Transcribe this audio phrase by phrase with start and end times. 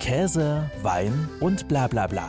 [0.00, 2.28] Käse, Wein und bla bla bla.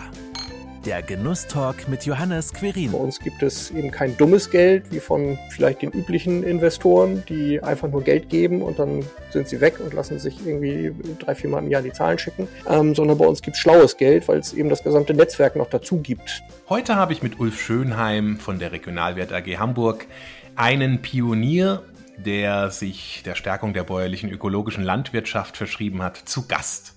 [0.85, 2.91] Der Genusstalk mit Johannes Querin.
[2.91, 7.63] Bei uns gibt es eben kein dummes Geld, wie von vielleicht den üblichen Investoren, die
[7.63, 11.49] einfach nur Geld geben und dann sind sie weg und lassen sich irgendwie drei, vier
[11.49, 14.39] Mal im Jahr die Zahlen schicken, ähm, sondern bei uns gibt es schlaues Geld, weil
[14.39, 16.43] es eben das gesamte Netzwerk noch dazu gibt.
[16.67, 20.07] Heute habe ich mit Ulf Schönheim von der Regionalwert AG Hamburg
[20.57, 21.83] einen Pionier,
[22.17, 26.95] der sich der Stärkung der bäuerlichen ökologischen Landwirtschaft verschrieben hat, zu Gast.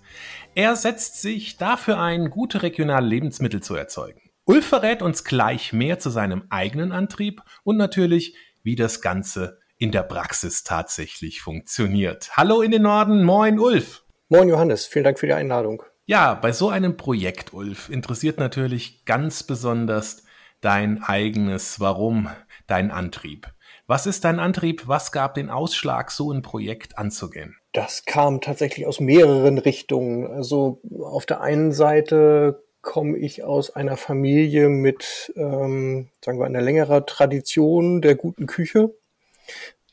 [0.56, 4.20] Er setzt sich dafür ein, gute regionale Lebensmittel zu erzeugen.
[4.44, 9.90] Ulf verrät uns gleich mehr zu seinem eigenen Antrieb und natürlich, wie das Ganze in
[9.90, 12.36] der Praxis tatsächlich funktioniert.
[12.36, 14.04] Hallo in den Norden, moin Ulf.
[14.28, 15.82] Moin Johannes, vielen Dank für die Einladung.
[16.06, 20.22] Ja, bei so einem Projekt, Ulf, interessiert natürlich ganz besonders
[20.60, 22.28] dein eigenes Warum,
[22.68, 23.52] dein Antrieb.
[23.86, 24.88] Was ist dein Antrieb?
[24.88, 27.56] Was gab den Ausschlag, so ein Projekt anzugehen?
[27.72, 30.26] Das kam tatsächlich aus mehreren Richtungen.
[30.26, 36.62] Also auf der einen Seite komme ich aus einer Familie mit, ähm, sagen wir, einer
[36.62, 38.94] längerer Tradition der guten Küche.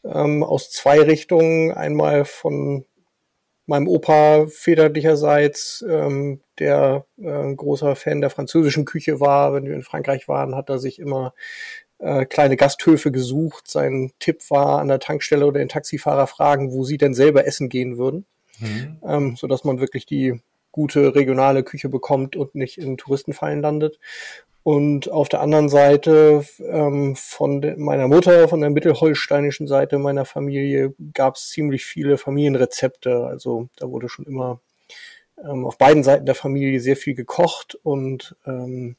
[0.05, 1.71] Ähm, aus zwei Richtungen.
[1.71, 2.85] Einmal von
[3.65, 9.53] meinem Opa väterlicherseits, ähm, der äh, großer Fan der französischen Küche war.
[9.53, 11.33] Wenn wir in Frankreich waren, hat er sich immer
[12.01, 13.69] äh, kleine Gasthöfe gesucht.
[13.69, 17.69] Sein Tipp war an der Tankstelle oder den Taxifahrer fragen, wo sie denn selber essen
[17.69, 18.25] gehen würden,
[18.59, 18.97] mhm.
[19.07, 20.39] ähm, so dass man wirklich die
[20.71, 23.99] gute regionale Küche bekommt und nicht in Touristenfallen landet.
[24.63, 30.93] Und auf der anderen Seite ähm, von meiner Mutter, von der mittelholsteinischen Seite meiner Familie,
[31.13, 33.25] gab es ziemlich viele Familienrezepte.
[33.25, 34.59] Also da wurde schon immer
[35.43, 38.97] ähm, auf beiden Seiten der Familie sehr viel gekocht und ähm,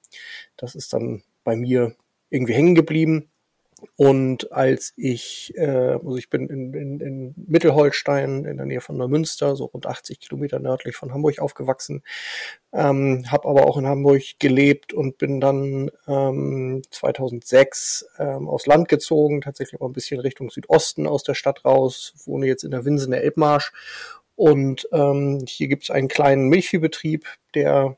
[0.57, 1.95] das ist dann bei mir
[2.33, 3.29] irgendwie hängen geblieben.
[3.97, 8.97] Und als ich, äh, also ich bin in, in, in Mittelholstein in der Nähe von
[8.97, 12.03] Neumünster, so rund 80 Kilometer nördlich von Hamburg aufgewachsen,
[12.73, 18.89] ähm, habe aber auch in Hamburg gelebt und bin dann ähm, 2006 ähm, aufs Land
[18.89, 22.85] gezogen, tatsächlich auch ein bisschen Richtung Südosten aus der Stadt raus, wohne jetzt in der
[22.85, 23.73] Winsen der Elbmarsch
[24.37, 27.97] und ähm, hier gibt es einen kleinen Milchviehbetrieb, der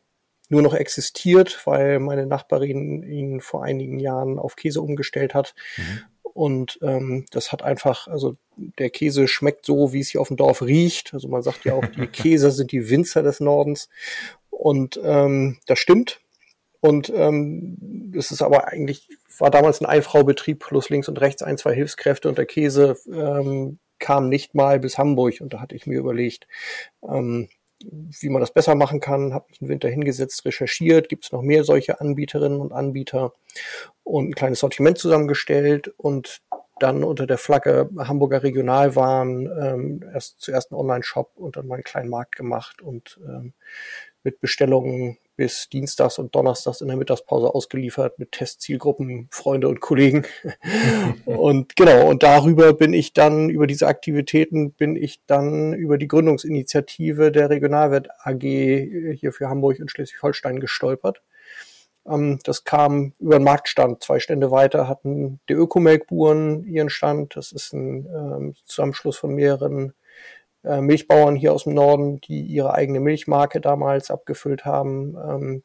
[0.54, 5.54] nur noch existiert, weil meine Nachbarin ihn vor einigen Jahren auf Käse umgestellt hat.
[5.76, 6.00] Mhm.
[6.22, 10.36] Und ähm, das hat einfach, also der Käse schmeckt so, wie es hier auf dem
[10.36, 11.12] Dorf riecht.
[11.12, 13.88] Also man sagt ja auch, die Käse sind die Winzer des Nordens.
[14.50, 16.20] Und ähm, das stimmt.
[16.80, 21.58] Und ähm, es ist aber eigentlich, war damals ein Einfraubetrieb plus links und rechts ein,
[21.58, 25.40] zwei Hilfskräfte und der Käse ähm, kam nicht mal bis Hamburg.
[25.40, 26.46] Und da hatte ich mir überlegt,
[27.08, 27.48] ähm,
[27.82, 31.42] wie man das besser machen kann, habe mich einen Winter hingesetzt, recherchiert, gibt es noch
[31.42, 33.32] mehr solche Anbieterinnen und Anbieter?
[34.02, 36.42] Und ein kleines Sortiment zusammengestellt und
[36.80, 41.84] dann unter der Flagge Hamburger Regionalwaren ähm, erst zuerst einen Online-Shop und dann mal einen
[41.84, 43.52] kleinen Markt gemacht und ähm,
[44.22, 50.24] mit Bestellungen bis Dienstags und Donnerstags in der Mittagspause ausgeliefert mit Testzielgruppen, Freunde und Kollegen.
[51.24, 56.08] und genau, und darüber bin ich dann, über diese Aktivitäten bin ich dann über die
[56.08, 61.22] Gründungsinitiative der Regionalwert AG hier für Hamburg und Schleswig-Holstein gestolpert.
[62.06, 64.02] Ähm, das kam über den Marktstand.
[64.02, 67.36] Zwei Stände weiter hatten die Ökomelkburen ihren Stand.
[67.36, 69.94] Das ist ein ähm, Zusammenschluss von mehreren
[70.64, 75.16] äh, Milchbauern hier aus dem Norden, die ihre eigene Milchmarke damals abgefüllt haben.
[75.16, 75.62] Ähm,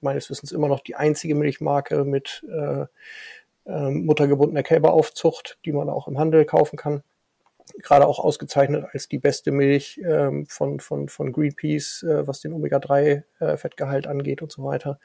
[0.00, 2.86] meines Wissens immer noch die einzige Milchmarke mit äh,
[3.66, 7.02] äh, muttergebundener Kälberaufzucht, die man auch im Handel kaufen kann.
[7.82, 12.52] Gerade auch ausgezeichnet als die beste Milch ähm, von, von, von Greenpeace, äh, was den
[12.52, 15.00] Omega-3-Fettgehalt äh, angeht und so weiter.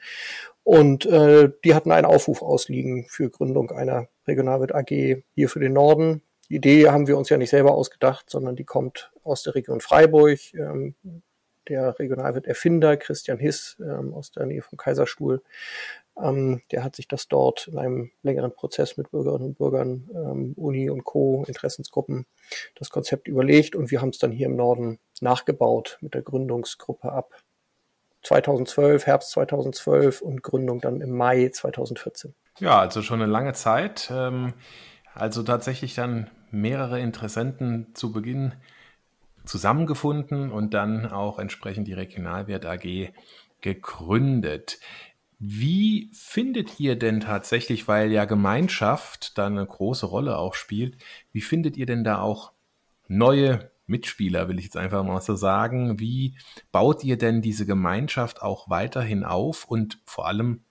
[0.62, 5.72] Und äh, die hatten einen Aufruf ausliegen für Gründung einer Regionalwirt AG hier für den
[5.72, 6.22] Norden.
[6.52, 9.80] Die Idee haben wir uns ja nicht selber ausgedacht, sondern die kommt aus der Region
[9.80, 10.38] Freiburg.
[10.52, 10.94] Ähm,
[11.66, 15.42] der Regionalwirt Erfinder Christian Hiss ähm, aus der Nähe vom Kaiserstuhl,
[16.22, 20.90] ähm, der hat sich das dort in einem längeren Prozess mit Bürgerinnen und Bürgern, Uni
[20.90, 22.26] und Co., Interessensgruppen,
[22.74, 27.12] das Konzept überlegt und wir haben es dann hier im Norden nachgebaut mit der Gründungsgruppe
[27.12, 27.30] ab
[28.24, 32.34] 2012, Herbst 2012 und Gründung dann im Mai 2014.
[32.58, 34.12] Ja, also schon eine lange Zeit.
[35.14, 38.54] Also tatsächlich dann mehrere Interessenten zu Beginn
[39.44, 43.12] zusammengefunden und dann auch entsprechend die Regionalwert AG
[43.60, 44.78] gegründet.
[45.38, 50.96] Wie findet ihr denn tatsächlich, weil ja Gemeinschaft da eine große Rolle auch spielt,
[51.32, 52.52] wie findet ihr denn da auch
[53.08, 55.98] neue Mitspieler, will ich jetzt einfach mal so sagen?
[55.98, 56.36] Wie
[56.70, 60.62] baut ihr denn diese Gemeinschaft auch weiterhin auf und vor allem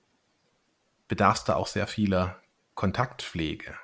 [1.07, 2.37] bedarf es da auch sehr vieler
[2.73, 3.75] Kontaktpflege?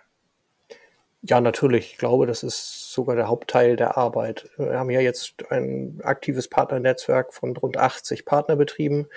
[1.29, 1.91] Ja, natürlich.
[1.91, 4.49] Ich glaube, das ist sogar der Hauptteil der Arbeit.
[4.55, 9.07] Wir haben ja jetzt ein aktives Partnernetzwerk von rund 80 Partnerbetrieben,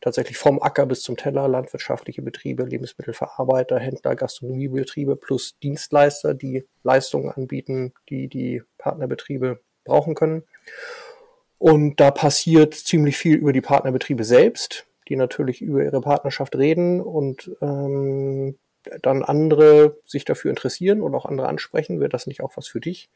[0.00, 7.30] tatsächlich vom Acker bis zum Teller, landwirtschaftliche Betriebe, Lebensmittelverarbeiter, Händler, Gastronomiebetriebe plus Dienstleister, die Leistungen
[7.30, 10.44] anbieten, die die Partnerbetriebe brauchen können.
[11.58, 17.02] Und da passiert ziemlich viel über die Partnerbetriebe selbst, die natürlich über ihre Partnerschaft reden
[17.02, 18.56] und ähm,
[19.02, 22.80] dann andere sich dafür interessieren und auch andere ansprechen, wäre das nicht auch was für
[22.80, 23.10] dich?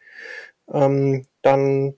[0.73, 1.95] Ähm, dann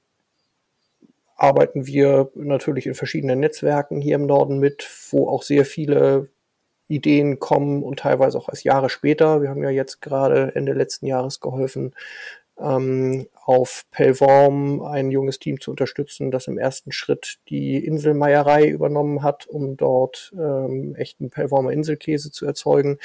[1.36, 6.28] arbeiten wir natürlich in verschiedenen Netzwerken hier im Norden mit, wo auch sehr viele
[6.88, 9.42] Ideen kommen und teilweise auch erst Jahre später.
[9.42, 11.94] Wir haben ja jetzt gerade Ende letzten Jahres geholfen,
[12.58, 19.22] ähm, auf Pellworm ein junges Team zu unterstützen, das im ersten Schritt die Inselmeierei übernommen
[19.22, 22.98] hat, um dort ähm, echten Pellwormer Inselkäse zu erzeugen.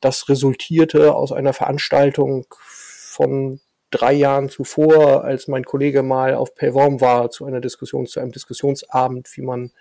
[0.00, 3.60] Das resultierte aus einer Veranstaltung von
[3.90, 8.32] drei Jahren zuvor, als mein Kollege mal auf Pellworm war, zu einer Diskussion, zu einem
[8.32, 9.72] Diskussionsabend, wie man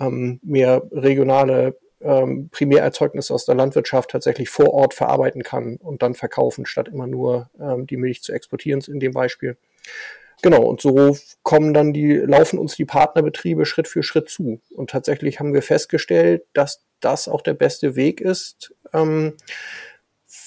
[0.00, 6.14] ähm, mehr regionale ähm, Primärerzeugnisse aus der Landwirtschaft tatsächlich vor Ort verarbeiten kann und dann
[6.14, 9.56] verkaufen, statt immer nur ähm, die Milch zu exportieren in dem Beispiel.
[10.42, 14.60] Genau, und so kommen dann die, laufen uns die Partnerbetriebe Schritt für Schritt zu.
[14.74, 19.34] Und tatsächlich haben wir festgestellt, dass das auch der beste Weg ist, ähm,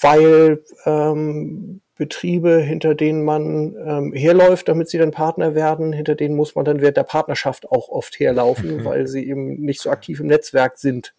[0.00, 6.36] weil ähm, Betriebe, hinter denen man ähm, herläuft, damit sie dann Partner werden, hinter denen
[6.36, 10.20] muss man dann während der Partnerschaft auch oft herlaufen, weil sie eben nicht so aktiv
[10.20, 11.12] im Netzwerk sind.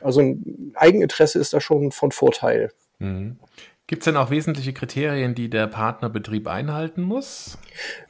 [0.00, 2.70] Also ein Eigeninteresse ist da schon von Vorteil.
[2.98, 3.36] Mhm.
[3.88, 7.58] Gibt es denn auch wesentliche Kriterien, die der Partnerbetrieb einhalten muss?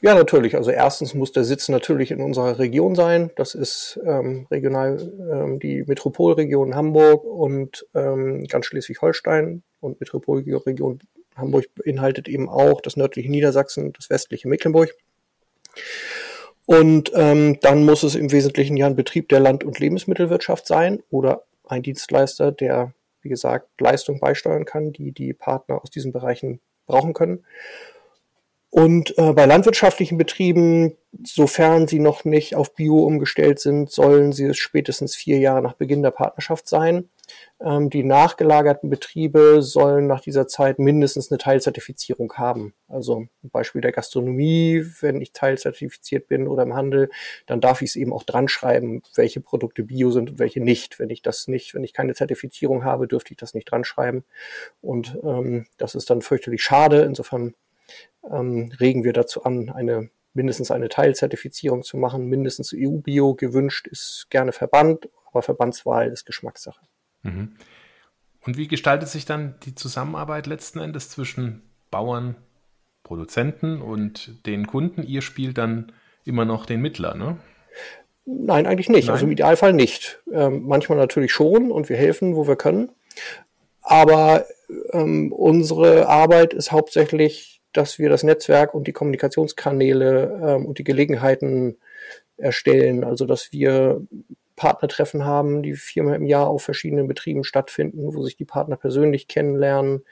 [0.00, 0.54] Ja, natürlich.
[0.54, 3.30] Also erstens muss der Sitz natürlich in unserer Region sein.
[3.36, 5.00] Das ist ähm, regional
[5.32, 11.00] ähm, die Metropolregion Hamburg und ähm, ganz Schleswig-Holstein und Metropolregion
[11.36, 14.94] Hamburg beinhaltet eben auch das nördliche Niedersachsen, das westliche Mecklenburg.
[16.66, 21.02] Und ähm, dann muss es im Wesentlichen ja ein Betrieb der Land- und Lebensmittelwirtschaft sein
[21.10, 22.92] oder ein Dienstleister, der,
[23.22, 27.44] wie gesagt, Leistung beisteuern kann, die die Partner aus diesen Bereichen brauchen können.
[28.70, 34.46] Und äh, bei landwirtschaftlichen Betrieben, sofern sie noch nicht auf Bio umgestellt sind, sollen sie
[34.46, 37.10] es spätestens vier Jahre nach Beginn der Partnerschaft sein.
[37.60, 42.74] Ähm, die nachgelagerten Betriebe sollen nach dieser Zeit mindestens eine Teilzertifizierung haben.
[42.88, 47.10] Also Beispiel der Gastronomie, wenn ich teilzertifiziert bin oder im Handel,
[47.46, 50.98] dann darf ich es eben auch dran schreiben, welche Produkte Bio sind und welche nicht.
[50.98, 54.24] Wenn ich das nicht, wenn ich keine Zertifizierung habe, dürfte ich das nicht dran schreiben.
[54.80, 57.02] Und ähm, das ist dann fürchterlich schade.
[57.02, 57.54] Insofern
[58.30, 64.28] ähm, regen wir dazu an, eine mindestens eine Teilzertifizierung zu machen, mindestens EU-Bio gewünscht ist
[64.30, 66.80] gerne Verband, aber Verbandswahl ist Geschmackssache.
[67.22, 67.56] Mhm.
[68.44, 72.36] Und wie gestaltet sich dann die Zusammenarbeit letzten Endes zwischen Bauern,
[73.04, 75.02] Produzenten und den Kunden?
[75.02, 75.92] Ihr spielt dann
[76.24, 77.38] immer noch den Mittler, ne?
[78.24, 79.06] Nein, eigentlich nicht.
[79.06, 79.14] Nein?
[79.14, 80.20] Also im Idealfall nicht.
[80.32, 82.90] Ähm, manchmal natürlich schon und wir helfen, wo wir können.
[83.80, 84.46] Aber
[84.92, 90.84] ähm, unsere Arbeit ist hauptsächlich dass wir das Netzwerk und die Kommunikationskanäle ähm, und die
[90.84, 91.78] Gelegenheiten
[92.36, 93.04] erstellen.
[93.04, 94.06] Also dass wir
[94.62, 99.26] Partnertreffen haben, die viermal im Jahr auf verschiedenen Betrieben stattfinden, wo sich die Partner persönlich
[99.26, 100.04] kennenlernen,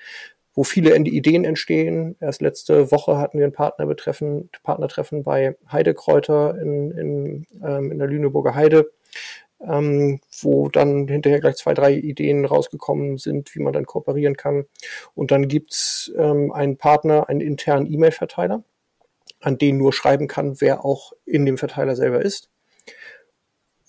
[0.55, 2.17] wo viele Ideen entstehen.
[2.19, 8.09] Erst letzte Woche hatten wir ein Partnerbetreffen, Partnertreffen bei Heidekräuter in, in, ähm, in der
[8.09, 8.91] Lüneburger Heide,
[9.65, 14.65] ähm, wo dann hinterher gleich zwei, drei Ideen rausgekommen sind, wie man dann kooperieren kann.
[15.15, 18.65] Und dann gibt's ähm, einen Partner, einen internen E-Mail-Verteiler,
[19.39, 22.51] an den nur schreiben kann, wer auch in dem Verteiler selber ist.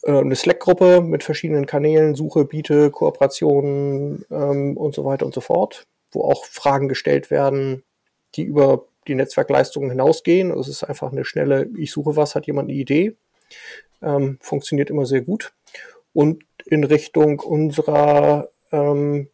[0.03, 5.41] Äh, eine Slack-Gruppe mit verschiedenen Kanälen, Suche, Biete, Kooperationen ähm, und so weiter und so
[5.41, 7.83] fort, wo auch Fragen gestellt werden,
[8.35, 10.51] die über die Netzwerkleistungen hinausgehen.
[10.51, 13.15] Es ist einfach eine schnelle, ich suche was, hat jemand eine Idee.
[14.01, 15.53] Ähm, funktioniert immer sehr gut
[16.13, 19.29] und in Richtung unserer ähm,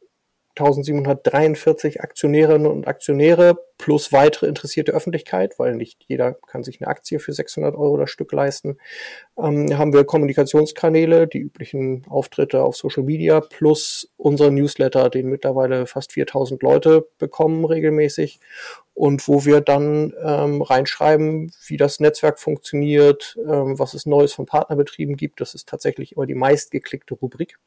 [0.60, 7.20] 1743 Aktionärinnen und Aktionäre plus weitere interessierte Öffentlichkeit, weil nicht jeder kann sich eine Aktie
[7.20, 8.78] für 600 Euro das Stück leisten,
[9.38, 15.86] ähm, haben wir Kommunikationskanäle, die üblichen Auftritte auf Social Media plus unseren Newsletter, den mittlerweile
[15.86, 18.40] fast 4000 Leute bekommen regelmäßig
[18.96, 24.48] und wo wir dann ähm, reinschreiben, wie das Netzwerk funktioniert, ähm, was es Neues von
[24.48, 25.40] Partnerbetrieben gibt.
[25.40, 27.60] Das ist tatsächlich immer die meistgeklickte Rubrik.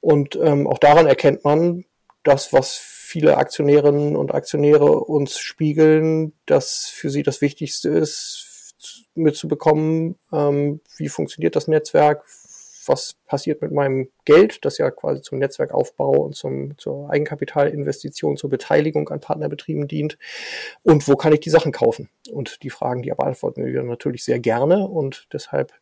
[0.00, 1.84] Und ähm, auch daran erkennt man,
[2.22, 8.48] das, was viele Aktionärinnen und Aktionäre uns spiegeln, dass für sie das Wichtigste ist,
[9.14, 12.24] mitzubekommen, ähm, wie funktioniert das Netzwerk,
[12.86, 18.50] was passiert mit meinem Geld, das ja quasi zum Netzwerkaufbau und zum, zur Eigenkapitalinvestition, zur
[18.50, 20.18] Beteiligung an Partnerbetrieben dient.
[20.82, 22.08] Und wo kann ich die Sachen kaufen?
[22.30, 25.72] Und die Fragen, die beantworten wir natürlich sehr gerne und deshalb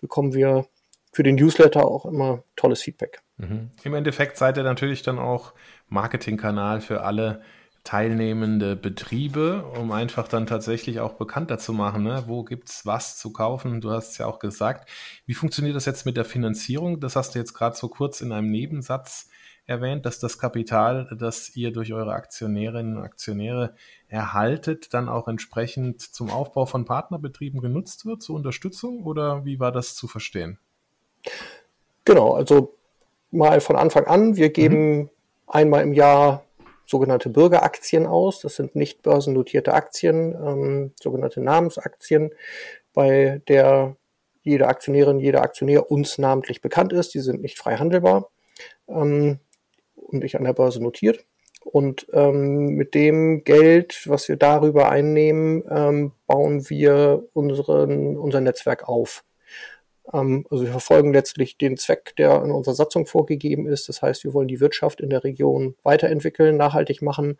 [0.00, 0.66] bekommen wir
[1.16, 3.22] für den Newsletter auch immer tolles Feedback.
[3.38, 3.70] Mhm.
[3.84, 5.54] Im Endeffekt seid ihr natürlich dann auch
[5.88, 7.40] Marketingkanal für alle
[7.84, 12.24] teilnehmende Betriebe, um einfach dann tatsächlich auch bekannter zu machen, ne?
[12.26, 13.80] wo es was zu kaufen.
[13.80, 14.90] Du hast es ja auch gesagt.
[15.24, 17.00] Wie funktioniert das jetzt mit der Finanzierung?
[17.00, 19.30] Das hast du jetzt gerade so kurz in einem Nebensatz
[19.64, 23.74] erwähnt, dass das Kapital, das ihr durch eure Aktionärinnen und Aktionäre
[24.08, 29.72] erhaltet, dann auch entsprechend zum Aufbau von Partnerbetrieben genutzt wird, zur Unterstützung oder wie war
[29.72, 30.58] das zu verstehen?
[32.04, 32.74] Genau, also
[33.30, 35.10] mal von Anfang an, wir geben mhm.
[35.46, 36.44] einmal im Jahr
[36.86, 38.40] sogenannte Bürgeraktien aus.
[38.40, 42.30] Das sind nicht börsennotierte Aktien, ähm, sogenannte Namensaktien,
[42.94, 43.96] bei der
[44.42, 47.14] jede Aktionärin, jeder Aktionär uns namentlich bekannt ist.
[47.14, 48.30] Die sind nicht frei handelbar
[48.88, 49.40] ähm,
[49.96, 51.24] und nicht an der Börse notiert.
[51.64, 58.88] Und ähm, mit dem Geld, was wir darüber einnehmen, ähm, bauen wir unseren, unser Netzwerk
[58.88, 59.24] auf.
[60.12, 63.88] Ähm, also wir verfolgen letztlich den Zweck, der in unserer Satzung vorgegeben ist.
[63.88, 67.38] Das heißt, wir wollen die Wirtschaft in der Region weiterentwickeln, nachhaltig machen.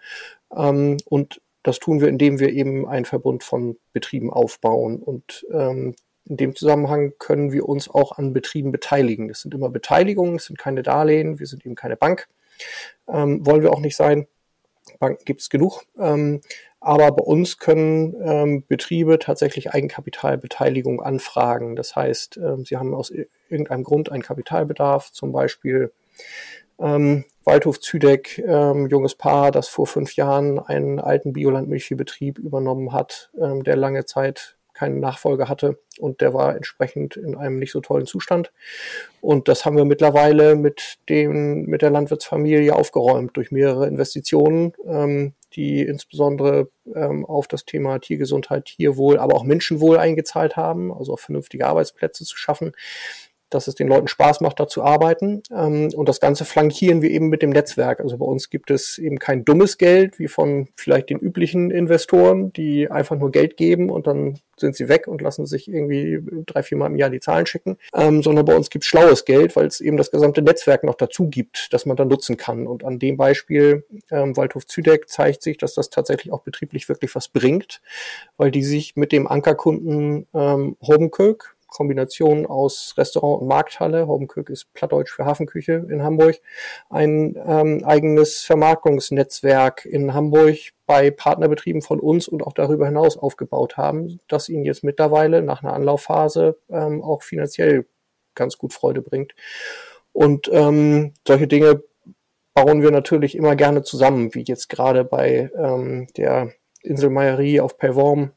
[0.57, 5.03] Ähm, und das tun wir, indem wir eben einen Verbund von Betrieben aufbauen.
[5.03, 5.95] Und ähm,
[6.25, 9.29] in dem Zusammenhang können wir uns auch an Betrieben beteiligen.
[9.29, 12.29] Das sind immer Beteiligungen, es sind keine Darlehen, wir sind eben keine Bank.
[13.07, 14.27] wollen wir auch nicht sein.
[14.99, 15.83] Banken gibt es genug.
[16.87, 21.75] Aber bei uns können ähm, Betriebe tatsächlich Eigenkapitalbeteiligung anfragen.
[21.75, 23.13] Das heißt, ähm, sie haben aus
[23.49, 25.91] irgendeinem Grund einen Kapitalbedarf, zum Beispiel
[26.79, 33.31] ähm, Waldhof Züdeck, ähm, junges Paar, das vor fünf Jahren einen alten Bioland-Milchviehbetrieb übernommen hat,
[33.41, 37.81] ähm, der lange Zeit keinen Nachfolger hatte und der war entsprechend in einem nicht so
[37.81, 38.53] tollen Zustand.
[39.21, 45.35] Und das haben wir mittlerweile mit dem, mit der Landwirtsfamilie aufgeräumt durch mehrere Investitionen, ähm,
[45.55, 51.21] die insbesondere ähm, auf das Thema Tiergesundheit, Tierwohl, aber auch Menschenwohl eingezahlt haben, also auf
[51.21, 52.73] vernünftige Arbeitsplätze zu schaffen
[53.51, 55.43] dass es den Leuten Spaß macht, da zu arbeiten.
[55.55, 58.01] Ähm, und das Ganze flankieren wir eben mit dem Netzwerk.
[58.01, 62.53] Also bei uns gibt es eben kein dummes Geld, wie von vielleicht den üblichen Investoren,
[62.53, 66.63] die einfach nur Geld geben und dann sind sie weg und lassen sich irgendwie drei,
[66.63, 69.55] vier Mal im Jahr die Zahlen schicken, ähm, sondern bei uns gibt es schlaues Geld,
[69.55, 72.67] weil es eben das gesamte Netzwerk noch dazu gibt, das man dann nutzen kann.
[72.67, 77.15] Und an dem Beispiel ähm, Waldhof Züdeck zeigt sich, dass das tatsächlich auch betrieblich wirklich
[77.15, 77.83] was bringt,
[78.37, 84.07] weil die sich mit dem Ankerkunden ähm, Hobenkirk, Kombination aus Restaurant und Markthalle.
[84.07, 86.41] Haubenkirk ist Plattdeutsch für Hafenküche in Hamburg.
[86.91, 90.57] Ein ähm, eigenes Vermarktungsnetzwerk in Hamburg
[90.87, 95.63] bei Partnerbetrieben von uns und auch darüber hinaus aufgebaut haben, das ihnen jetzt mittlerweile nach
[95.63, 97.87] einer Anlaufphase ähm, auch finanziell
[98.35, 99.35] ganz gut Freude bringt.
[100.13, 101.83] Und ähm, solche Dinge
[102.55, 108.33] bauen wir natürlich immer gerne zusammen, wie jetzt gerade bei ähm, der Inselmeierie auf Perworm.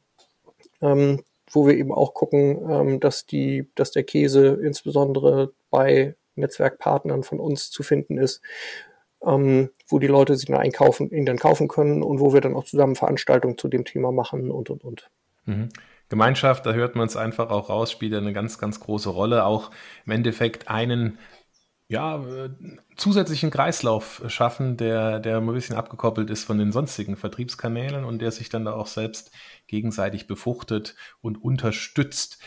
[0.82, 7.22] Ähm, wo wir eben auch gucken, ähm, dass die, dass der Käse insbesondere bei Netzwerkpartnern
[7.22, 8.40] von uns zu finden ist,
[9.24, 12.54] ähm, wo die Leute sich dann einkaufen, ihn dann kaufen können und wo wir dann
[12.54, 15.10] auch zusammen Veranstaltungen zu dem Thema machen und und und.
[15.44, 15.68] Mhm.
[16.08, 19.44] Gemeinschaft, da hört man es einfach auch raus, spielt eine ganz, ganz große Rolle.
[19.44, 19.70] Auch
[20.06, 21.18] im Endeffekt einen
[21.90, 22.50] ja, äh,
[22.96, 28.30] zusätzlichen Kreislauf schaffen, der, der ein bisschen abgekoppelt ist von den sonstigen Vertriebskanälen und der
[28.30, 29.32] sich dann da auch selbst
[29.66, 32.38] gegenseitig befruchtet und unterstützt.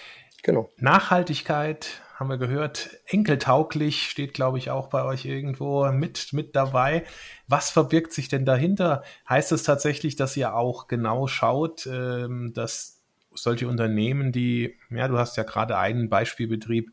[0.44, 0.70] Genau.
[0.78, 7.04] Nachhaltigkeit haben wir gehört, enkeltauglich steht, glaube ich, auch bei euch irgendwo mit, mit dabei.
[7.50, 9.04] Was verbirgt sich denn dahinter?
[9.28, 13.02] Heißt es tatsächlich, dass ihr auch genau schaut, ähm, dass
[13.36, 16.92] solche Unternehmen, die, ja, du hast ja gerade einen Beispielbetrieb,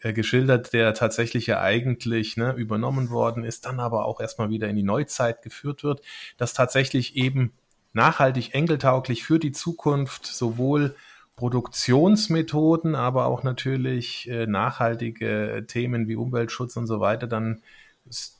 [0.00, 4.68] äh, geschildert, der tatsächlich ja eigentlich ne, übernommen worden ist, dann aber auch erstmal wieder
[4.68, 6.02] in die Neuzeit geführt wird,
[6.36, 7.52] dass tatsächlich eben
[7.92, 10.94] nachhaltig enkeltauglich für die Zukunft sowohl
[11.36, 17.62] Produktionsmethoden, aber auch natürlich äh, nachhaltige Themen wie Umweltschutz und so weiter dann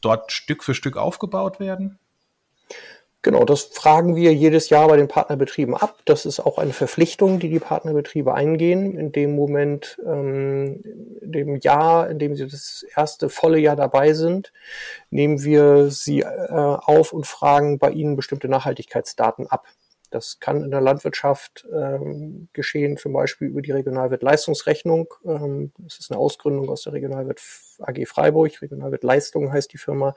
[0.00, 1.98] dort Stück für Stück aufgebaut werden?
[3.22, 5.98] Genau, das fragen wir jedes Jahr bei den Partnerbetrieben ab.
[6.06, 8.96] Das ist auch eine Verpflichtung, die die Partnerbetriebe eingehen.
[8.96, 10.82] In dem Moment, ähm,
[11.20, 14.54] in dem Jahr, in dem sie das erste volle Jahr dabei sind,
[15.10, 19.66] nehmen wir sie äh, auf und fragen bei ihnen bestimmte Nachhaltigkeitsdaten ab.
[20.10, 25.14] Das kann in der Landwirtschaft ähm, geschehen, zum Beispiel über die Regionalwirt-Leistungsrechnung.
[25.24, 27.40] Ähm, das ist eine Ausgründung aus der Regionalwirt
[27.80, 28.60] AG Freiburg.
[28.60, 30.14] Regionalwirt Leistung heißt die Firma,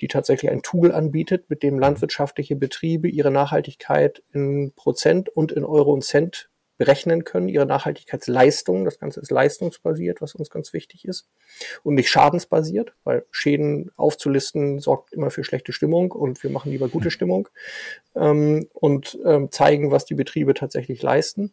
[0.00, 5.64] die tatsächlich ein Tool anbietet, mit dem landwirtschaftliche Betriebe ihre Nachhaltigkeit in Prozent und in
[5.64, 8.86] Euro und Cent berechnen können, ihre Nachhaltigkeitsleistung.
[8.86, 11.28] Das Ganze ist leistungsbasiert, was uns ganz wichtig ist.
[11.82, 16.88] Und nicht schadensbasiert, weil Schäden aufzulisten sorgt immer für schlechte Stimmung und wir machen lieber
[16.88, 17.48] gute Stimmung
[18.16, 21.52] ähm, und ähm, zeigen, was die Betriebe tatsächlich leisten.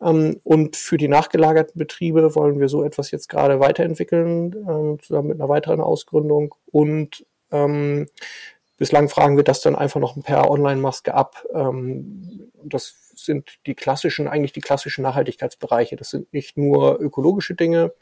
[0.00, 5.30] Ähm, und für die nachgelagerten Betriebe wollen wir so etwas jetzt gerade weiterentwickeln, ähm, zusammen
[5.30, 8.06] mit einer weiteren Ausgründung und ähm,
[8.80, 11.44] Bislang fragen wir das dann einfach noch per Online-Maske ab.
[11.52, 15.96] Ähm, das sind die klassischen, eigentlich die klassischen Nachhaltigkeitsbereiche.
[15.96, 17.92] Das sind nicht nur ökologische Dinge,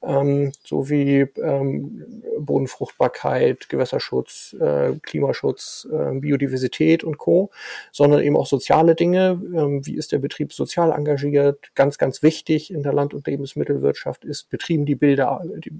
[0.00, 7.50] ähm, so wie ähm, Bodenfruchtbarkeit, Gewässerschutz, äh, Klimaschutz, äh, Biodiversität und Co.,
[7.90, 9.42] sondern eben auch soziale Dinge.
[9.52, 11.74] Ähm, wie ist der Betrieb sozial engagiert?
[11.74, 15.70] Ganz, ganz wichtig in der Land- und Lebensmittelwirtschaft ist, betrieben die Bilder, die,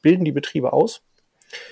[0.00, 1.02] bilden die Betriebe aus.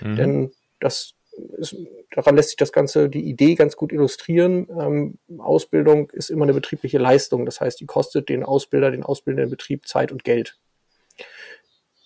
[0.03, 0.17] Mhm.
[0.17, 1.15] Denn das
[1.59, 1.77] ist,
[2.15, 4.69] daran lässt sich das Ganze, die Idee ganz gut illustrieren.
[4.71, 7.47] Ähm, Ausbildung ist immer eine betriebliche Leistung.
[7.47, 10.59] Das heißt, die kostet den Ausbilder, den ausbildenden Betrieb Zeit und Geld.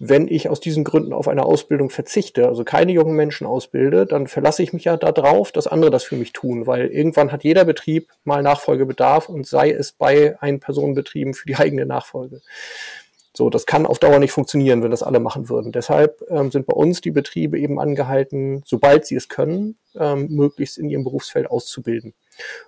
[0.04, 4.26] Wenn ich aus diesen Gründen auf eine Ausbildung verzichte, also keine jungen Menschen ausbilde, dann
[4.26, 7.64] verlasse ich mich ja darauf, dass andere das für mich tun, weil irgendwann hat jeder
[7.64, 12.40] Betrieb mal Nachfolgebedarf und sei es bei Ein-Personen-Betrieben für die eigene Nachfolge.
[13.34, 15.72] So, das kann auf Dauer nicht funktionieren, wenn das alle machen würden.
[15.72, 20.76] Deshalb ähm, sind bei uns die Betriebe eben angehalten, sobald sie es können, ähm, möglichst
[20.76, 22.12] in ihrem Berufsfeld auszubilden.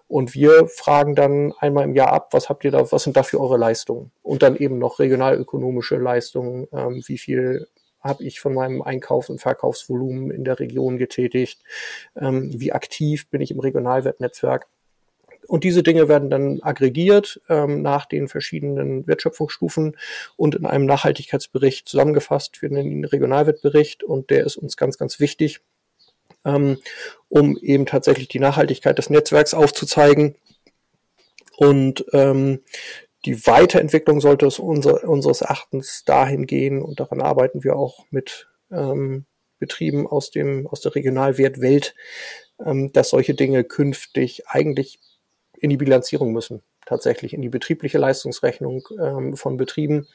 [0.09, 3.23] Und wir fragen dann einmal im Jahr ab, was habt ihr da, was sind da
[3.23, 4.11] für eure Leistungen?
[4.23, 7.66] Und dann eben noch regionalökonomische Leistungen, ähm, wie viel
[8.00, 11.62] habe ich von meinem Einkaufs- und Verkaufsvolumen in der Region getätigt,
[12.16, 14.66] ähm, wie aktiv bin ich im Regionalwettnetzwerk.
[15.46, 19.96] Und diese Dinge werden dann aggregiert ähm, nach den verschiedenen Wertschöpfungsstufen
[20.36, 22.62] und in einem Nachhaltigkeitsbericht zusammengefasst.
[22.62, 25.60] Wir nennen ihn Regionalwertbericht und der ist uns ganz, ganz wichtig,
[26.44, 26.78] ähm,
[27.28, 30.36] um eben tatsächlich die Nachhaltigkeit des Netzwerks aufzuzeigen.
[31.56, 32.60] Und ähm,
[33.24, 38.48] die Weiterentwicklung sollte es unser, unseres Erachtens dahin gehen und daran arbeiten wir auch mit
[38.70, 39.24] ähm,
[39.58, 41.94] Betrieben aus dem aus der Regionalwertwelt,
[42.64, 44.98] ähm, dass solche Dinge künftig eigentlich
[45.64, 50.06] in die Bilanzierung müssen, tatsächlich in die betriebliche Leistungsrechnung ähm, von Betrieben,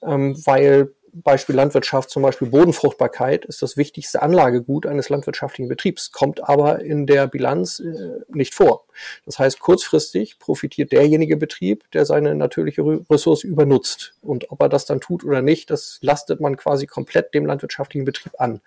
[0.00, 6.48] ähm, weil Beispiel Landwirtschaft, zum Beispiel Bodenfruchtbarkeit, ist das wichtigste Anlagegut eines landwirtschaftlichen Betriebs, kommt
[6.48, 8.84] aber in der Bilanz äh, nicht vor.
[9.26, 14.14] Das heißt, kurzfristig profitiert derjenige Betrieb, der seine natürliche Ressource übernutzt.
[14.22, 18.04] Und ob er das dann tut oder nicht, das lastet man quasi komplett dem landwirtschaftlichen
[18.04, 18.60] Betrieb an.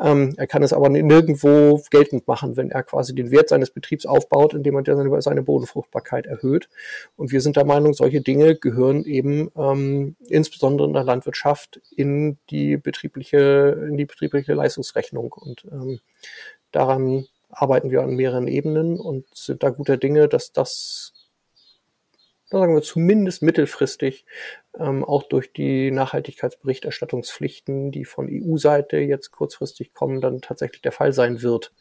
[0.00, 4.06] Ähm, er kann es aber nirgendwo geltend machen, wenn er quasi den Wert seines Betriebs
[4.06, 6.68] aufbaut, indem er seine Bodenfruchtbarkeit erhöht.
[7.16, 12.38] Und wir sind der Meinung, solche Dinge gehören eben ähm, insbesondere in der Landwirtschaft in
[12.50, 15.32] die betriebliche, in die betriebliche Leistungsrechnung.
[15.32, 16.00] Und ähm,
[16.72, 21.12] daran arbeiten wir an mehreren Ebenen und sind da guter Dinge, dass das
[22.50, 24.26] da sagen wir zumindest mittelfristig
[24.78, 31.12] ähm, auch durch die Nachhaltigkeitsberichterstattungspflichten, die von EU-Seite jetzt kurzfristig kommen, dann tatsächlich der Fall
[31.12, 31.72] sein wird.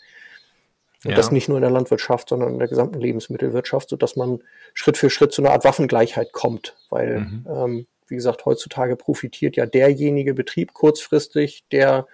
[1.03, 1.17] Und ja.
[1.17, 4.97] das nicht nur in der Landwirtschaft, sondern in der gesamten Lebensmittelwirtschaft, so dass man Schritt
[4.97, 6.75] für Schritt zu einer Art Waffengleichheit kommt.
[6.89, 7.47] Weil, mhm.
[7.49, 12.05] ähm, wie gesagt, heutzutage profitiert ja derjenige Betrieb kurzfristig, der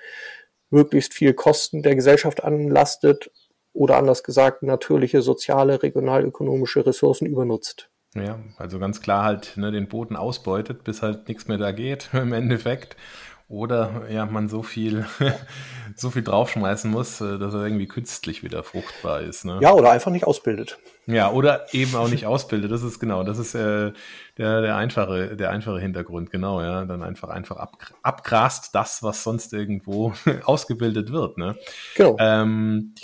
[0.70, 3.32] möglichst viel Kosten der Gesellschaft anlastet
[3.76, 7.90] oder anders gesagt natürliche, soziale, regionalökonomische Ressourcen übernutzt.
[8.16, 12.10] Ja, also ganz klar halt ne, den Boden ausbeutet, bis halt nichts mehr da geht
[12.14, 12.96] im Endeffekt.
[13.48, 15.06] Oder ja, man so viel,
[15.96, 19.46] so viel draufschmeißen muss, äh, dass er irgendwie künstlich wieder fruchtbar ist.
[19.46, 19.60] Ne?
[19.62, 20.80] Ja, oder einfach nicht ausbildet.
[21.06, 22.72] Ja, oder eben auch nicht ausbildet.
[22.72, 23.92] Das ist genau, das ist äh,
[24.40, 26.86] der, der einfache, der einfache Hintergrund, genau, ja.
[26.86, 30.14] Dann einfach einfach ab, abgrast das, was sonst irgendwo
[30.46, 31.38] ausgebildet wird.
[31.38, 31.56] Ne?
[31.96, 32.16] Genau.
[32.20, 32.96] Ähm,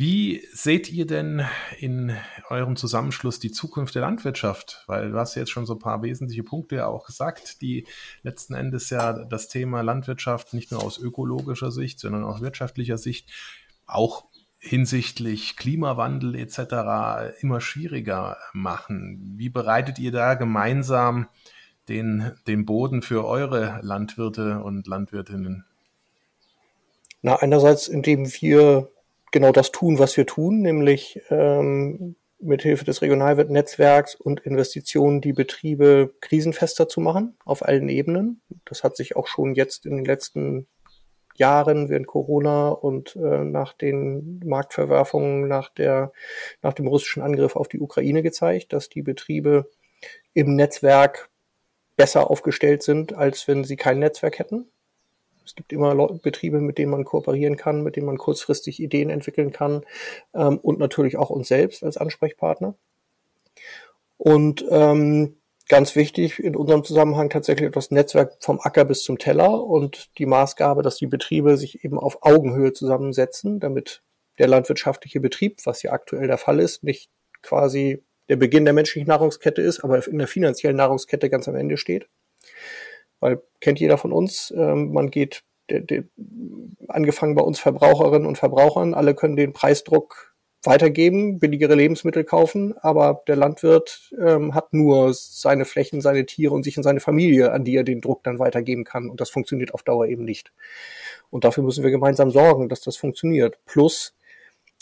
[0.00, 1.44] wie seht ihr denn
[1.78, 2.16] in
[2.48, 4.82] eurem Zusammenschluss die Zukunft der Landwirtschaft?
[4.86, 7.86] Weil du hast jetzt schon so ein paar wesentliche Punkte ja auch gesagt, die
[8.22, 13.28] letzten Endes ja das Thema Landwirtschaft nicht nur aus ökologischer Sicht, sondern aus wirtschaftlicher Sicht
[13.86, 14.24] auch
[14.56, 17.42] hinsichtlich Klimawandel etc.
[17.42, 19.34] immer schwieriger machen.
[19.36, 21.28] Wie bereitet ihr da gemeinsam
[21.90, 25.66] den, den Boden für eure Landwirte und Landwirtinnen?
[27.20, 28.88] Na, einerseits, indem wir
[29.30, 36.14] genau das tun, was wir tun, nämlich ähm, mithilfe des Regionalnetzwerks und Investitionen die Betriebe
[36.20, 38.40] krisenfester zu machen auf allen Ebenen.
[38.64, 40.66] Das hat sich auch schon jetzt in den letzten
[41.36, 46.12] Jahren während Corona und äh, nach den Marktverwerfungen nach der
[46.62, 49.70] nach dem russischen Angriff auf die Ukraine gezeigt, dass die Betriebe
[50.34, 51.30] im Netzwerk
[51.96, 54.70] besser aufgestellt sind, als wenn sie kein Netzwerk hätten.
[55.50, 59.50] Es gibt immer Betriebe, mit denen man kooperieren kann, mit denen man kurzfristig Ideen entwickeln
[59.50, 59.84] kann
[60.32, 62.76] ähm, und natürlich auch uns selbst als Ansprechpartner.
[64.16, 69.64] Und ähm, ganz wichtig in unserem Zusammenhang tatsächlich das Netzwerk vom Acker bis zum Teller
[69.64, 74.02] und die Maßgabe, dass die Betriebe sich eben auf Augenhöhe zusammensetzen, damit
[74.38, 77.10] der landwirtschaftliche Betrieb, was ja aktuell der Fall ist, nicht
[77.42, 81.76] quasi der Beginn der menschlichen Nahrungskette ist, aber in der finanziellen Nahrungskette ganz am Ende
[81.76, 82.06] steht.
[83.20, 86.04] Weil kennt jeder von uns, ähm, man geht de, de,
[86.88, 90.30] angefangen bei uns Verbraucherinnen und Verbrauchern, alle können den Preisdruck
[90.62, 96.64] weitergeben, billigere Lebensmittel kaufen, aber der Landwirt ähm, hat nur seine Flächen, seine Tiere und
[96.64, 99.08] sich und seine Familie, an die er den Druck dann weitergeben kann.
[99.08, 100.52] Und das funktioniert auf Dauer eben nicht.
[101.30, 103.58] Und dafür müssen wir gemeinsam sorgen, dass das funktioniert.
[103.64, 104.14] Plus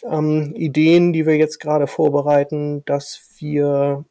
[0.02, 4.04] ähm, Ideen, die wir jetzt gerade vorbereiten, dass wir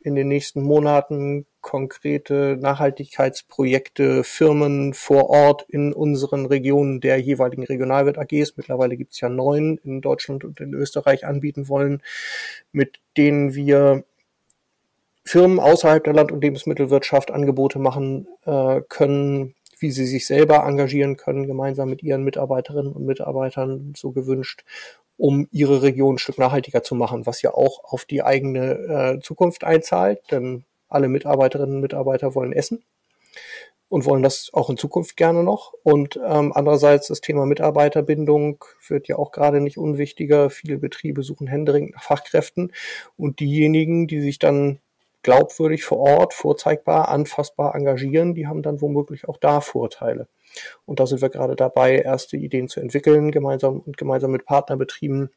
[0.00, 8.18] in den nächsten Monaten konkrete Nachhaltigkeitsprojekte, Firmen vor Ort in unseren Regionen der jeweiligen Regionalwirt
[8.18, 12.02] AGs, mittlerweile gibt es ja neun in Deutschland und in Österreich anbieten wollen,
[12.72, 14.04] mit denen wir
[15.24, 21.16] Firmen außerhalb der Land- und Lebensmittelwirtschaft Angebote machen äh, können, wie sie sich selber engagieren
[21.16, 24.64] können, gemeinsam mit ihren Mitarbeiterinnen und Mitarbeitern so gewünscht,
[25.16, 29.20] um ihre Region ein Stück nachhaltiger zu machen, was ja auch auf die eigene äh,
[29.20, 32.84] Zukunft einzahlt, denn alle Mitarbeiterinnen und Mitarbeiter wollen essen
[33.88, 35.74] und wollen das auch in Zukunft gerne noch.
[35.82, 40.48] Und ähm, andererseits das Thema Mitarbeiterbindung wird ja auch gerade nicht unwichtiger.
[40.48, 42.72] Viele Betriebe suchen händeringend nach Fachkräften
[43.18, 44.80] und diejenigen, die sich dann
[45.22, 50.26] glaubwürdig vor Ort, vorzeigbar, anfassbar engagieren, die haben dann womöglich auch da Vorteile.
[50.84, 55.30] Und da sind wir gerade dabei, erste Ideen zu entwickeln, gemeinsam und gemeinsam mit Partnerbetrieben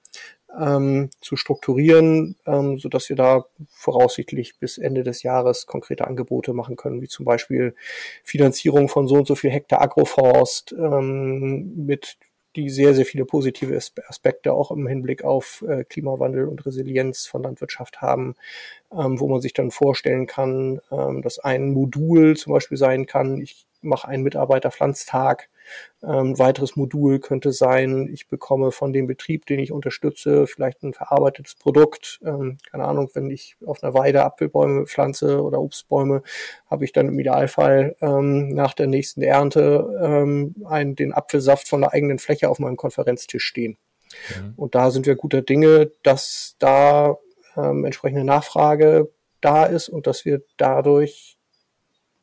[0.59, 6.53] ähm, zu strukturieren, ähm, so dass wir da voraussichtlich bis Ende des Jahres konkrete Angebote
[6.53, 7.75] machen können, wie zum Beispiel
[8.23, 12.17] Finanzierung von so und so viel Hektar Agroforst ähm, mit
[12.55, 13.75] die sehr, sehr viele positive
[14.07, 18.35] Aspekte auch im Hinblick auf äh, Klimawandel und Resilienz von Landwirtschaft haben,
[18.91, 23.41] ähm, wo man sich dann vorstellen kann, ähm, dass ein Modul zum Beispiel sein kann,
[23.41, 25.49] ich mache einen Mitarbeiterpflanztag.
[26.04, 30.93] Ähm, weiteres Modul könnte sein, ich bekomme von dem Betrieb, den ich unterstütze, vielleicht ein
[30.93, 32.19] verarbeitetes Produkt.
[32.25, 36.21] Ähm, keine Ahnung, wenn ich auf einer Weide Apfelbäume pflanze oder Obstbäume,
[36.69, 41.93] habe ich dann im Idealfall ähm, nach der nächsten Ernte einen, den Apfelsaft von der
[41.93, 43.78] eigenen Fläche auf meinem Konferenztisch stehen.
[44.39, 44.54] Mhm.
[44.56, 47.17] Und da sind wir guter Dinge, dass da
[47.56, 51.34] ähm, entsprechende Nachfrage da ist und dass wir dadurch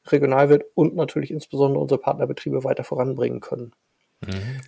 [0.07, 3.73] Regionalwirt und natürlich insbesondere unsere Partnerbetriebe weiter voranbringen können.
[4.27, 4.61] Mhm.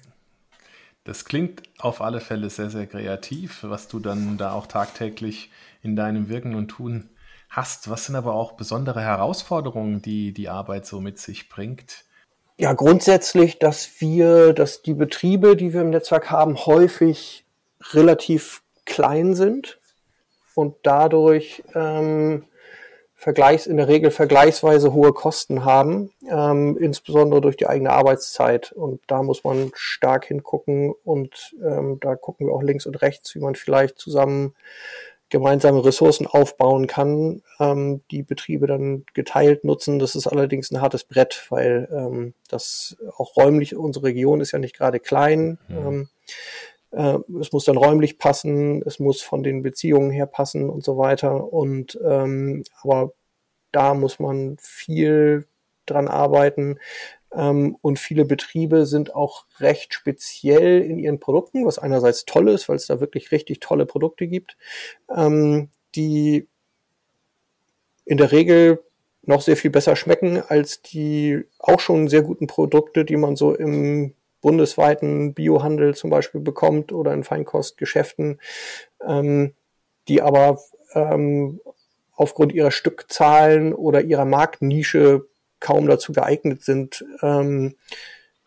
[1.04, 5.50] Das klingt auf alle Fälle sehr, sehr kreativ, was du dann da auch tagtäglich
[5.82, 7.10] in deinem Wirken und Tun
[7.50, 7.90] hast.
[7.90, 12.04] Was sind aber auch besondere Herausforderungen, die die Arbeit so mit sich bringt?
[12.56, 17.44] Ja, grundsätzlich, dass wir, dass die Betriebe, die wir im Netzwerk haben, häufig
[17.92, 19.78] relativ klein sind
[20.54, 22.44] und dadurch ähm,
[23.24, 28.72] Vergleichs, in der Regel vergleichsweise hohe Kosten haben, ähm, insbesondere durch die eigene Arbeitszeit.
[28.72, 33.34] Und da muss man stark hingucken und ähm, da gucken wir auch links und rechts,
[33.34, 34.54] wie man vielleicht zusammen
[35.30, 39.98] gemeinsame Ressourcen aufbauen kann, ähm, die Betriebe dann geteilt nutzen.
[39.98, 44.58] Das ist allerdings ein hartes Brett, weil ähm, das auch räumlich, unsere Region ist ja
[44.58, 45.56] nicht gerade klein.
[45.68, 45.76] Mhm.
[45.76, 46.08] Ähm,
[46.94, 50.96] äh, es muss dann räumlich passen, es muss von den Beziehungen her passen und so
[50.96, 51.52] weiter.
[51.52, 53.12] Und ähm, aber
[53.72, 55.46] da muss man viel
[55.86, 56.78] dran arbeiten.
[57.32, 62.68] Ähm, und viele Betriebe sind auch recht speziell in ihren Produkten, was einerseits toll ist,
[62.68, 64.56] weil es da wirklich richtig tolle Produkte gibt,
[65.14, 66.48] ähm, die
[68.04, 68.82] in der Regel
[69.22, 73.54] noch sehr viel besser schmecken als die auch schon sehr guten Produkte, die man so
[73.54, 78.42] im bundesweiten Biohandel zum Beispiel bekommt oder in Feinkostgeschäften,
[79.02, 79.54] ähm,
[80.06, 80.60] die aber
[80.92, 81.62] ähm,
[82.12, 85.26] aufgrund ihrer Stückzahlen oder ihrer Marktnische
[85.60, 87.76] kaum dazu geeignet sind, ähm,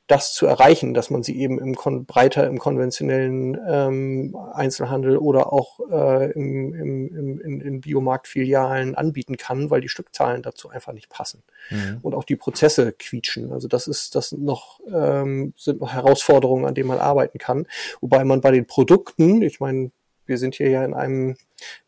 [0.07, 5.51] das zu erreichen, dass man sie eben im Kon breiter im konventionellen ähm, Einzelhandel oder
[5.51, 10.93] auch äh, im, im, im, in, in Biomarktfilialen anbieten kann, weil die Stückzahlen dazu einfach
[10.93, 11.43] nicht passen.
[11.69, 11.99] Mhm.
[12.01, 13.51] Und auch die Prozesse quietschen.
[13.51, 17.67] Also das ist, das sind noch, ähm, sind noch Herausforderungen, an denen man arbeiten kann.
[17.99, 19.91] Wobei man bei den Produkten, ich meine,
[20.25, 21.35] wir sind hier ja in einem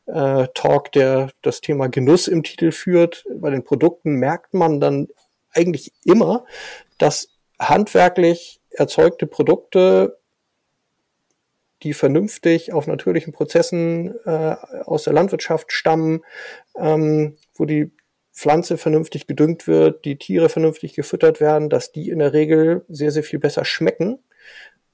[0.08, 3.24] äh, Talk, der das Thema Genuss im Titel führt.
[3.34, 5.08] Bei den Produkten merkt man dann
[5.54, 6.46] eigentlich immer,
[6.98, 10.18] dass handwerklich erzeugte Produkte,
[11.84, 16.24] die vernünftig auf natürlichen Prozessen äh, aus der Landwirtschaft stammen,
[16.78, 17.92] ähm, wo die
[18.34, 23.12] Pflanze vernünftig gedüngt wird, die Tiere vernünftig gefüttert werden, dass die in der Regel sehr,
[23.12, 24.20] sehr viel besser schmecken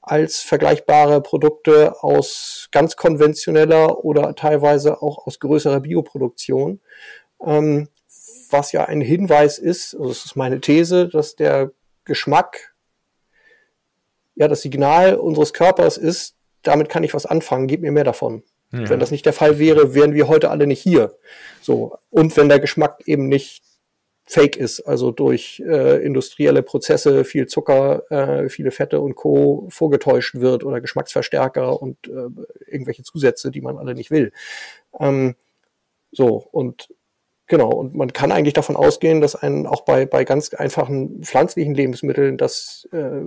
[0.01, 6.79] als vergleichbare Produkte aus ganz konventioneller oder teilweise auch aus größerer Bioproduktion.
[7.43, 7.89] Ähm,
[8.51, 11.71] was ja ein Hinweis ist, also das ist meine These, dass der
[12.05, 12.75] Geschmack
[14.35, 18.43] ja das Signal unseres Körpers ist, damit kann ich was anfangen, gib mir mehr davon.
[18.71, 18.89] Ja.
[18.89, 21.15] Wenn das nicht der Fall wäre, wären wir heute alle nicht hier.
[21.61, 21.97] So.
[22.09, 23.63] Und wenn der Geschmack eben nicht
[24.25, 29.67] fake ist, also durch äh, industrielle Prozesse viel Zucker, äh, viele Fette und Co.
[29.69, 32.29] vorgetäuscht wird oder Geschmacksverstärker und äh,
[32.65, 34.31] irgendwelche Zusätze, die man alle nicht will.
[34.99, 35.35] Ähm,
[36.11, 36.89] so, und
[37.47, 41.75] Genau, und man kann eigentlich davon ausgehen, dass ein auch bei, bei ganz einfachen pflanzlichen
[41.75, 43.21] Lebensmitteln, dass äh,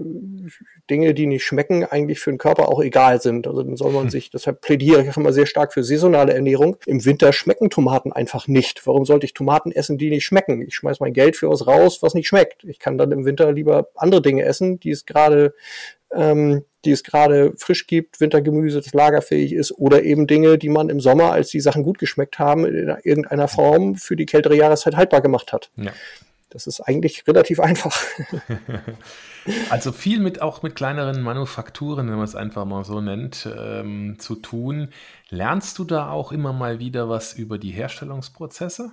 [0.90, 3.46] Dinge, die nicht schmecken, eigentlich für den Körper auch egal sind.
[3.46, 4.10] Also dann soll man hm.
[4.10, 6.78] sich, deshalb plädiere ich auch immer sehr stark für saisonale Ernährung.
[6.86, 8.84] Im Winter schmecken Tomaten einfach nicht.
[8.88, 10.62] Warum sollte ich Tomaten essen, die nicht schmecken?
[10.62, 12.64] Ich schmeiß mein Geld für was raus, was nicht schmeckt.
[12.64, 15.54] Ich kann dann im Winter lieber andere Dinge essen, die es gerade
[16.12, 20.88] ähm, die es gerade frisch gibt, Wintergemüse, das lagerfähig ist, oder eben Dinge, die man
[20.88, 24.96] im Sommer, als die Sachen gut geschmeckt haben, in irgendeiner Form für die kältere Jahreszeit
[24.96, 25.70] haltbar gemacht hat.
[25.76, 25.92] Ja.
[26.50, 28.00] Das ist eigentlich relativ einfach.
[29.70, 34.16] also viel mit auch mit kleineren Manufakturen, wenn man es einfach mal so nennt, ähm,
[34.18, 34.88] zu tun.
[35.28, 38.92] Lernst du da auch immer mal wieder was über die Herstellungsprozesse?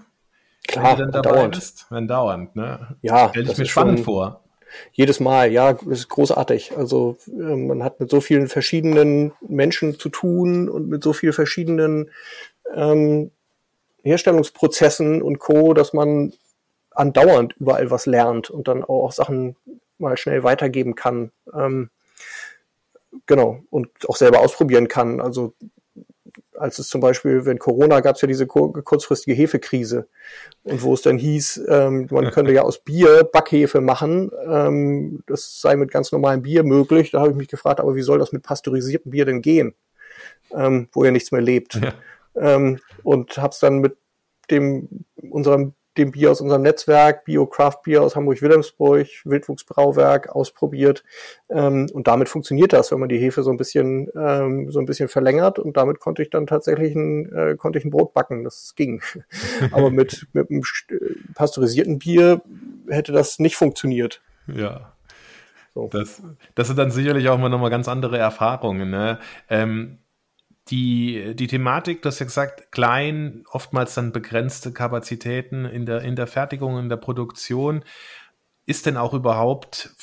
[0.67, 1.55] Klar, wenn du dann dabei dauernd.
[1.55, 1.85] bist?
[1.89, 2.97] Wenn dauernd, ne?
[3.01, 4.44] Ja, stelle ich mir spannend vor
[4.91, 6.77] jedes Mal, ja, ist großartig.
[6.77, 11.33] Also äh, man hat mit so vielen verschiedenen Menschen zu tun und mit so vielen
[11.33, 12.11] verschiedenen
[12.73, 13.31] ähm,
[14.03, 16.33] Herstellungsprozessen und Co., dass man
[16.91, 19.55] andauernd überall was lernt und dann auch Sachen
[19.97, 21.31] mal schnell weitergeben kann.
[21.53, 21.89] Ähm,
[23.25, 25.21] genau, und auch selber ausprobieren kann.
[25.21, 25.53] Also
[26.53, 30.07] als es zum Beispiel, wenn Corona gab es ja diese kurzfristige Hefekrise
[30.63, 35.61] und wo es dann hieß, ähm, man könnte ja aus Bier Backhefe machen, ähm, das
[35.61, 37.11] sei mit ganz normalem Bier möglich.
[37.11, 39.75] Da habe ich mich gefragt, aber wie soll das mit pasteurisiertem Bier denn gehen,
[40.53, 41.75] ähm, wo ja nichts mehr lebt?
[41.75, 41.93] Ja.
[42.37, 43.95] Ähm, und habe es dann mit
[44.51, 51.03] dem unserem dem Bier aus unserem Netzwerk, Bio Craft Bier aus Hamburg-Wilhelmsburg, Wildwuchsbrauwerk ausprobiert.
[51.49, 54.85] Ähm, und damit funktioniert das, wenn man die Hefe so ein bisschen, ähm, so ein
[54.85, 55.59] bisschen verlängert.
[55.59, 58.43] Und damit konnte ich dann tatsächlich ein, äh, konnte ich ein Brot backen.
[58.43, 59.01] Das ging.
[59.71, 60.63] Aber mit, mit einem
[61.33, 62.41] pasteurisierten Bier
[62.89, 64.21] hätte das nicht funktioniert.
[64.47, 64.91] Ja.
[65.73, 65.89] So.
[65.91, 66.23] Das,
[66.55, 68.89] das sind dann sicherlich auch mal nochmal ganz andere Erfahrungen.
[68.89, 69.19] Ne?
[69.49, 69.97] Ähm,
[70.69, 76.15] die, die Thematik, du hast ja gesagt, klein, oftmals dann begrenzte Kapazitäten in der, in
[76.15, 77.83] der Fertigung, in der Produktion.
[78.65, 79.95] Ist denn auch überhaupt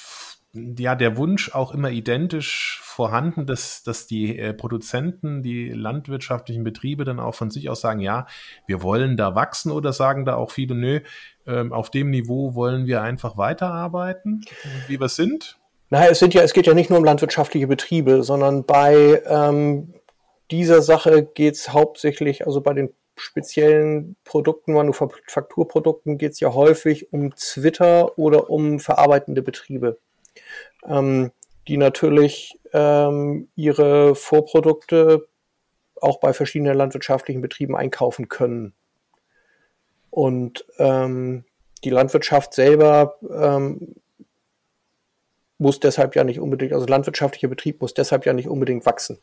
[0.55, 7.05] ja, der Wunsch auch immer identisch vorhanden, dass, dass die äh, Produzenten, die landwirtschaftlichen Betriebe
[7.05, 8.27] dann auch von sich aus sagen, ja,
[8.67, 11.01] wir wollen da wachsen oder sagen da auch viele, nö,
[11.47, 14.45] ähm, auf dem Niveau wollen wir einfach weiterarbeiten,
[14.89, 15.59] wie wir sind?
[15.89, 19.95] Naja, es sind ja, es geht ja nicht nur um landwirtschaftliche Betriebe, sondern bei ähm,
[20.53, 27.13] dieser Sache geht es hauptsächlich, also bei den speziellen Produkten, Manufakturprodukten geht es ja häufig
[27.13, 29.99] um Zwitter oder um verarbeitende Betriebe,
[30.87, 31.33] ähm,
[31.69, 35.27] die natürlich ähm, ihre Vorprodukte
[36.01, 38.75] auch bei verschiedenen landwirtschaftlichen Betrieben einkaufen können.
[40.11, 41.45] Und ähm,
[41.85, 43.95] die Landwirtschaft selber ähm,
[45.59, 49.19] muss deshalb ja nicht unbedingt, also landwirtschaftlicher Betrieb muss deshalb ja nicht unbedingt wachsen.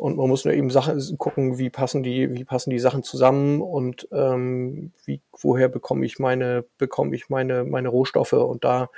[0.00, 3.60] Und man muss nur eben Sachen gucken, wie passen die, wie passen die Sachen zusammen
[3.60, 8.32] und ähm, wie, woher bekomme ich meine, bekomme ich meine, meine Rohstoffe.
[8.32, 8.88] Und da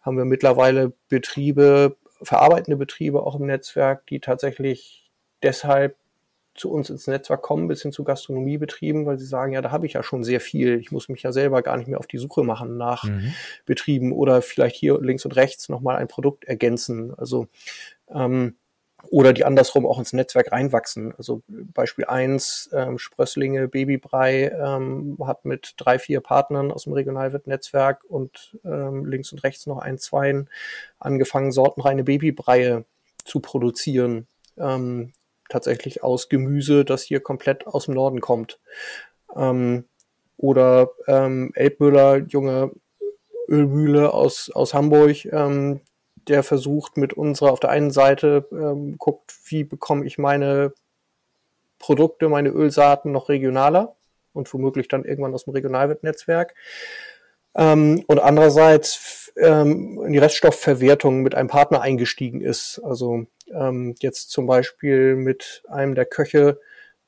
[0.00, 5.10] haben wir mittlerweile Betriebe, verarbeitende Betriebe auch im Netzwerk, die tatsächlich
[5.42, 5.96] deshalb
[6.54, 9.86] zu uns ins Netzwerk kommen, bis hin zu Gastronomiebetrieben, weil sie sagen, ja, da habe
[9.86, 10.78] ich ja schon sehr viel.
[10.78, 13.34] Ich muss mich ja selber gar nicht mehr auf die Suche machen nach mhm.
[13.66, 17.12] Betrieben oder vielleicht hier links und rechts nochmal ein Produkt ergänzen.
[17.16, 17.48] Also
[18.08, 18.54] ähm,
[19.10, 21.14] oder die andersrum auch ins Netzwerk reinwachsen.
[21.16, 28.04] Also Beispiel eins ähm, Sprösslinge Babybrei ähm, hat mit drei, vier Partnern aus dem Regionalwirt-Netzwerk
[28.04, 30.44] und ähm, links und rechts noch ein, zwei
[30.98, 32.84] angefangen, sortenreine Babybreie
[33.24, 34.26] zu produzieren.
[34.56, 35.12] Ähm,
[35.48, 38.58] tatsächlich aus Gemüse, das hier komplett aus dem Norden kommt.
[39.36, 39.84] Ähm,
[40.36, 42.72] oder ähm, Elbmüller, junge
[43.48, 45.80] Ölmühle aus, aus Hamburg, ähm,
[46.28, 50.72] der versucht mit unserer auf der einen Seite ähm, guckt, wie bekomme ich meine
[51.78, 53.96] Produkte, meine Ölsaaten noch regionaler
[54.32, 56.54] und womöglich dann irgendwann aus dem Regionalnetzwerk.
[57.56, 62.80] Ähm, und andererseits ähm, in die Reststoffverwertung mit einem Partner eingestiegen ist.
[62.84, 66.58] Also ähm, jetzt zum Beispiel mit einem der Köche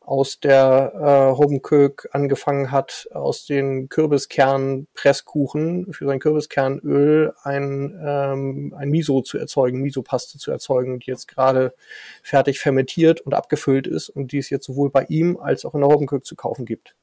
[0.07, 8.89] aus der äh, Hobenkök angefangen hat, aus den Kürbiskern-Presskuchen für sein Kürbiskernöl ein, ähm, ein
[8.89, 11.75] Miso zu erzeugen, Miso-Paste zu erzeugen, die jetzt gerade
[12.23, 15.81] fertig fermentiert und abgefüllt ist und die es jetzt sowohl bei ihm als auch in
[15.81, 16.95] der Hobenkök zu kaufen gibt.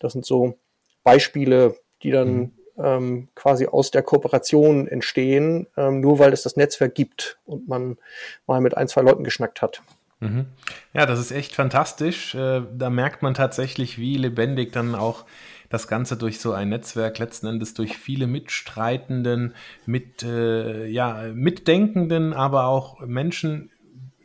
[0.00, 0.58] Das sind so
[1.04, 2.52] Beispiele, die dann mhm.
[2.78, 7.96] ähm, quasi aus der Kooperation entstehen, ähm, nur weil es das Netzwerk gibt und man
[8.48, 9.84] mal mit ein, zwei Leuten geschnackt hat.
[10.20, 10.46] Mhm.
[10.92, 12.34] Ja, das ist echt fantastisch.
[12.34, 15.24] Äh, da merkt man tatsächlich, wie lebendig dann auch
[15.70, 19.54] das Ganze durch so ein Netzwerk letzten Endes durch viele Mitstreitenden,
[19.86, 23.70] mit, äh, ja, Mitdenkenden, aber auch Menschen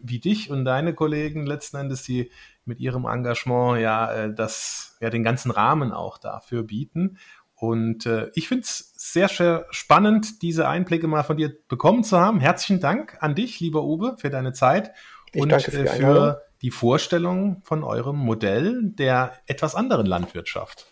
[0.02, 2.30] wie dich und deine Kollegen letzten Endes, die
[2.66, 7.20] mit ihrem Engagement ja äh, das, ja den ganzen Rahmen auch dafür bieten.
[7.54, 12.20] Und äh, ich finde es sehr, sehr spannend, diese Einblicke mal von dir bekommen zu
[12.20, 12.42] haben.
[12.42, 14.92] Herzlichen Dank an dich, lieber Uwe, für deine Zeit
[15.36, 20.88] ich und für, die, für die Vorstellung von eurem Modell der etwas anderen Landwirtschaft.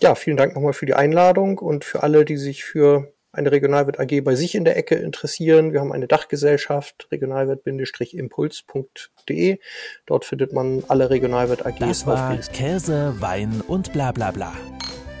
[0.00, 4.00] Ja, vielen Dank nochmal für die Einladung und für alle, die sich für eine Regionalwirt
[4.00, 5.72] AG bei sich in der Ecke interessieren.
[5.72, 9.58] Wir haben eine Dachgesellschaft, regionalwirt-impuls.de.
[10.06, 14.52] Dort findet man alle Regionalwirt AGs das war Käse, Wein und bla bla bla.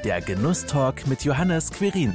[0.04, 2.14] Der Genusstalk mit Johannes Quirin.